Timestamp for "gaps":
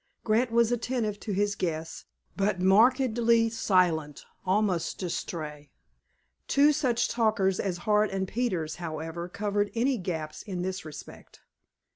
9.99-10.41